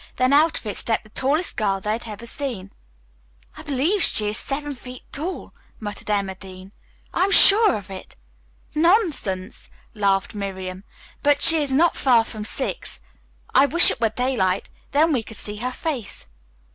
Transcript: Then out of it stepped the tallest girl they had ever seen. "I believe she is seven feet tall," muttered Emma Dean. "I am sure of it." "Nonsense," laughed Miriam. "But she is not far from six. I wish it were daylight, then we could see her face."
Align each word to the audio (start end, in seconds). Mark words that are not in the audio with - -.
Then 0.15 0.33
out 0.33 0.57
of 0.57 0.65
it 0.65 0.77
stepped 0.77 1.03
the 1.03 1.11
tallest 1.11 1.55
girl 1.57 1.79
they 1.79 1.91
had 1.91 2.07
ever 2.07 2.25
seen. 2.25 2.71
"I 3.55 3.61
believe 3.61 4.01
she 4.01 4.29
is 4.29 4.37
seven 4.39 4.73
feet 4.73 5.03
tall," 5.11 5.53
muttered 5.79 6.09
Emma 6.09 6.33
Dean. 6.33 6.71
"I 7.13 7.25
am 7.25 7.31
sure 7.31 7.75
of 7.77 7.91
it." 7.91 8.15
"Nonsense," 8.73 9.69
laughed 9.93 10.33
Miriam. 10.33 10.85
"But 11.21 11.43
she 11.43 11.61
is 11.61 11.71
not 11.71 11.95
far 11.95 12.23
from 12.23 12.45
six. 12.45 12.99
I 13.53 13.67
wish 13.67 13.91
it 13.91 14.01
were 14.01 14.09
daylight, 14.09 14.69
then 14.89 15.13
we 15.13 15.21
could 15.21 15.37
see 15.37 15.57
her 15.57 15.71
face." 15.71 16.27